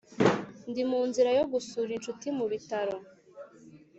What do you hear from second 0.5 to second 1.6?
ndi munzira yo